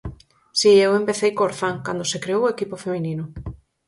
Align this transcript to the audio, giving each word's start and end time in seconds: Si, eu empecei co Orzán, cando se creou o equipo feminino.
Si, 0.59 0.71
eu 0.85 0.91
empecei 1.01 1.31
co 1.33 1.45
Orzán, 1.49 1.75
cando 1.85 2.03
se 2.11 2.21
creou 2.23 2.41
o 2.43 2.51
equipo 2.55 2.75
feminino. 2.83 3.25